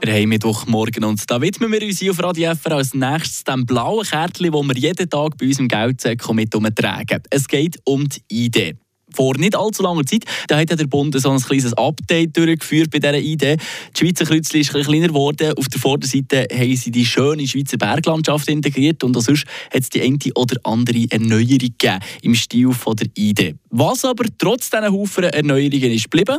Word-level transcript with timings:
Wir 0.00 0.14
haben 0.14 0.28
Mittwochmorgen 0.28 1.04
und 1.04 1.30
da 1.30 1.40
widmen 1.40 1.72
wir 1.72 1.82
uns 1.82 2.02
auf 2.08 2.22
Radio 2.22 2.54
FR 2.54 2.72
als 2.72 2.94
nächstes 2.94 3.44
dem 3.44 3.66
blauen 3.66 4.06
Kärtchen, 4.06 4.52
das 4.52 4.62
wir 4.62 4.76
jeden 4.76 5.10
Tag 5.10 5.36
bei 5.38 5.46
unserem 5.46 5.68
Geldsäck 5.68 6.28
mit 6.32 6.54
umtragen. 6.54 7.22
Es 7.30 7.48
geht 7.48 7.80
um 7.84 8.08
die 8.08 8.22
Idee 8.28 8.76
vor 9.14 9.36
nicht 9.36 9.54
allzu 9.54 9.82
langer 9.82 10.06
Zeit, 10.06 10.24
da 10.48 10.58
hat 10.58 10.70
der 10.70 10.86
Bund 10.86 11.18
so 11.20 11.30
ein 11.30 11.38
kleines 11.38 11.74
Update 11.74 12.36
durchgeführt 12.36 12.90
bei 12.90 12.98
dieser 12.98 13.18
Idee. 13.18 13.56
Die 13.94 13.98
Schweizer 13.98 14.24
Kreuzli 14.24 14.60
ist 14.60 14.74
ein 14.74 14.82
kleiner 14.82 15.08
geworden. 15.08 15.52
Auf 15.56 15.68
der 15.68 15.80
Vorderseite 15.80 16.46
haben 16.50 16.76
sie 16.76 16.90
die 16.90 17.04
schöne 17.04 17.46
Schweizer 17.46 17.76
Berglandschaft 17.76 18.48
integriert 18.48 19.04
und 19.04 19.20
sonst 19.20 19.46
hat 19.72 19.82
es 19.82 19.90
die 19.90 20.00
eine 20.00 20.18
oder 20.34 20.56
andere 20.64 21.04
Erneuerung 21.10 21.58
gegeben 21.58 21.98
im 22.22 22.34
Stil 22.34 22.72
von 22.72 22.96
der 22.96 23.08
Idee. 23.14 23.56
Was 23.70 24.04
aber 24.04 24.24
trotz 24.38 24.70
diesen 24.70 24.92
Haufen 24.92 25.24
Erneuerungen 25.24 25.92
ist 25.92 26.10
geblieben? 26.10 26.38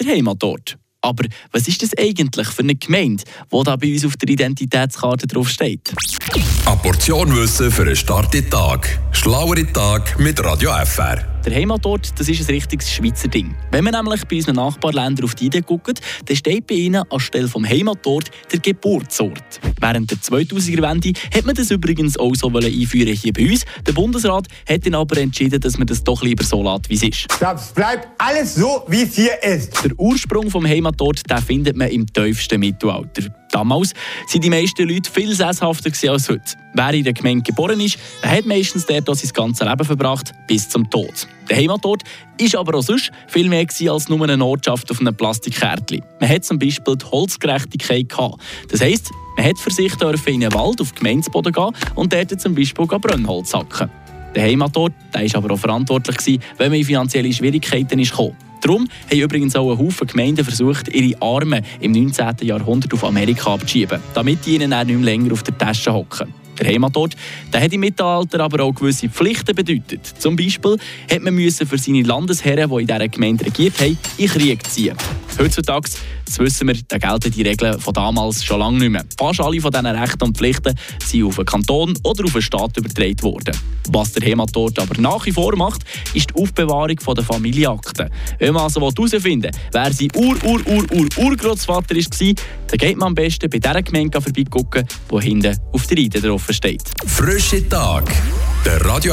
Der 0.00 0.14
Heimatort. 0.14 0.78
Aber 1.04 1.26
was 1.52 1.68
ist 1.68 1.82
das 1.82 1.90
eigentlich 1.98 2.48
für 2.48 2.62
eine 2.62 2.74
Gemeinde, 2.74 3.24
die 3.52 3.62
da 3.62 3.76
bei 3.76 3.92
uns 3.92 4.06
auf 4.06 4.16
der 4.16 4.30
Identitätskarte 4.30 5.26
draufsteht? 5.26 5.92
Eine 6.64 6.76
Portion 6.76 7.36
Wissen 7.36 7.70
für 7.70 7.82
einen 7.82 7.94
starken 7.94 8.48
Tag. 8.48 8.98
Schlauere 9.12 9.70
Tag 9.70 10.18
mit 10.18 10.42
Radio 10.42 10.70
FR. 10.82 11.22
Der 11.44 11.54
Heimatort, 11.54 12.18
das 12.18 12.26
ist 12.30 12.40
ein 12.48 12.54
richtiges 12.54 12.90
Schweizer 12.90 13.28
Ding. 13.28 13.54
Wenn 13.70 13.84
man 13.84 13.92
nämlich 13.92 14.24
bei 14.24 14.36
unseren 14.36 14.56
Nachbarländern 14.56 15.26
auf 15.26 15.34
die 15.34 15.46
Idee 15.46 15.60
guckt, 15.60 16.00
dann 16.24 16.36
steht 16.36 16.66
bei 16.66 16.76
ihnen 16.76 17.02
anstelle 17.10 17.48
vom 17.48 17.68
Heimatort 17.68 18.30
der 18.50 18.60
Geburtsort. 18.60 19.60
Während 19.84 20.10
der 20.10 20.16
2000er-Wende 20.16 21.12
hat 21.34 21.44
man 21.44 21.54
das 21.54 21.70
übrigens 21.70 22.16
auch 22.18 22.34
so 22.34 22.48
einführen 22.48 23.14
hier 23.14 23.34
bei 23.34 23.50
uns. 23.50 23.66
Der 23.86 23.92
Bundesrat 23.92 24.46
hat 24.66 24.86
dann 24.86 24.94
aber 24.94 25.18
entschieden, 25.18 25.60
dass 25.60 25.76
man 25.76 25.86
das 25.86 26.02
doch 26.02 26.22
lieber 26.22 26.42
so 26.42 26.62
lässt, 26.62 26.88
wie 26.88 26.94
es 26.94 27.02
ist. 27.02 27.26
Das 27.38 27.74
bleibt 27.74 28.08
alles 28.16 28.54
so, 28.54 28.82
wie 28.88 29.02
es 29.02 29.14
hier 29.14 29.42
ist. 29.42 29.84
Der 29.84 29.92
Ursprung 29.98 30.50
vom 30.50 30.66
Heimatort 30.66 31.30
den 31.30 31.36
findet 31.36 31.76
man 31.76 31.88
im 31.88 32.06
tiefsten 32.06 32.60
Mittelalter. 32.60 33.24
Damals 33.52 33.92
waren 34.32 34.40
die 34.40 34.48
meisten 34.48 34.88
Leute 34.88 35.10
viel 35.10 35.34
sesshafter 35.34 35.90
als 36.10 36.28
heute. 36.30 36.54
Wer 36.72 36.94
in 36.94 37.04
der 37.04 37.12
Gemeinde 37.12 37.42
geboren 37.42 37.78
ist, 37.78 37.98
der 38.22 38.30
hat 38.30 38.46
meistens 38.46 38.86
dort 38.86 39.06
sein 39.06 39.30
ganzes 39.34 39.68
Leben 39.68 39.84
verbracht, 39.84 40.32
bis 40.48 40.66
zum 40.66 40.88
Tod. 40.88 41.28
Der 41.50 41.58
Heimatort 41.58 42.04
war 42.40 42.60
aber 42.60 42.78
auch 42.78 42.82
sonst 42.82 43.12
viel 43.28 43.50
mehr 43.50 43.66
als 43.90 44.08
nur 44.08 44.28
eine 44.28 44.44
Ortschaft 44.44 44.90
auf 44.90 45.00
einem 45.00 45.14
Plastikkärtchen. 45.14 46.02
Man 46.20 46.30
hat 46.30 46.44
zum 46.44 46.58
Beispiel 46.58 46.96
die 46.96 47.04
Holzgerechtigkeit 47.04 48.08
gehabt. 48.08 48.40
Das 48.70 48.80
heisst, 48.80 49.10
man 49.44 49.50
hat 49.50 49.58
für 49.58 49.70
sich 49.70 49.92
in 50.00 50.42
einen 50.42 50.54
Wald 50.54 50.80
auf 50.80 50.94
Gemeindeboden 50.94 51.52
gehen 51.52 51.72
und 51.96 52.12
dort 52.14 52.40
zum 52.40 52.54
Beispiel 52.54 52.86
Brennholz 52.86 53.52
hacken. 53.52 53.90
Der 54.34 54.44
Heimatort 54.44 54.94
war 55.12 55.22
aber 55.34 55.52
auch 55.52 55.58
verantwortlich, 55.58 56.40
wenn 56.56 56.70
man 56.70 56.78
in 56.78 56.84
finanzielle 56.86 57.30
Schwierigkeiten 57.30 58.02
kam. 58.02 58.32
Darum 58.62 58.88
haben 59.10 59.20
übrigens 59.20 59.54
auch 59.54 59.70
ein 59.70 59.78
Haufen 59.78 60.06
Gemeinden 60.06 60.42
versucht, 60.46 60.88
ihre 60.88 61.20
Arme 61.20 61.60
im 61.80 61.92
19. 61.92 62.36
Jahrhundert 62.40 62.94
auf 62.94 63.04
Amerika 63.04 63.52
abzuschieben, 63.52 64.00
damit 64.14 64.46
die 64.46 64.54
ihnen 64.54 64.70
nicht 64.70 64.86
mehr 64.86 65.04
länger 65.04 65.34
auf 65.34 65.42
der 65.42 65.58
Tasche 65.58 65.92
hocken. 65.92 66.32
Der 66.58 66.68
Heimatort 66.68 67.14
der 67.52 67.60
hat 67.60 67.72
im 67.72 67.80
Mittelalter 67.80 68.40
aber 68.40 68.64
auch 68.64 68.72
gewisse 68.72 69.10
Pflichten 69.10 69.54
bedeutet. 69.54 70.06
Zum 70.06 70.36
Beispiel 70.36 70.78
hat 71.10 71.20
man 71.20 71.36
für 71.36 71.78
seine 71.78 72.02
Landesherren, 72.02 72.70
die 72.70 72.80
in 72.80 72.86
dieser 72.86 73.08
Gemeinde 73.08 73.44
regiert 73.44 73.78
haben, 73.78 73.98
in 74.16 74.28
Krieg 74.28 74.66
ziehen. 74.66 74.96
Heutzutage, 75.38 75.90
das 76.26 76.38
wissen 76.38 76.68
wir, 76.68 76.76
da 76.86 76.98
gelten 76.98 77.32
die 77.32 77.42
Regeln 77.42 77.80
von 77.80 77.92
damals 77.92 78.44
schon 78.44 78.60
lange 78.60 78.78
nicht 78.78 78.90
mehr. 78.90 79.04
Fast 79.18 79.40
alle 79.40 79.60
von 79.60 79.72
diesen 79.72 79.86
Rechten 79.86 80.22
und 80.22 80.36
Pflichten 80.36 80.78
sind 81.04 81.24
auf 81.24 81.36
den 81.36 81.44
Kanton 81.44 81.98
oder 82.04 82.24
auf 82.24 82.32
den 82.32 82.42
Staat 82.42 82.76
übertragen 82.76 83.22
worden. 83.22 83.56
Was 83.90 84.12
der 84.12 84.26
Heimatort 84.28 84.78
aber 84.78 85.00
nach 85.00 85.26
wie 85.26 85.32
vor 85.32 85.56
macht, 85.56 85.82
ist 86.14 86.30
die 86.30 86.40
Aufbewahrung 86.40 86.96
der 86.96 87.24
Familienakten. 87.24 88.10
Wenn 88.38 88.54
man 88.54 88.62
also 88.62 88.80
herausfinden 88.80 89.42
will, 89.42 89.50
wer 89.72 89.92
sein 89.92 90.08
Ur-Ur-Ur-Ur-Urgroßvater 90.14 91.94
war, 91.96 92.34
dann 92.68 92.78
geht 92.78 92.96
man 92.96 93.08
am 93.08 93.14
besten 93.14 93.50
bei 93.50 93.58
dieser 93.58 93.82
Gemeinde 93.82 94.20
vorbeigucken, 94.20 94.86
die 95.10 95.20
hinten 95.20 95.58
auf 95.72 95.86
der 95.86 95.98
Reide 95.98 96.20
drauf 96.20 96.46
steht. 96.50 96.82
Frische 97.06 97.68
Tag, 97.68 98.10
der 98.64 98.84
Radio 98.84 99.12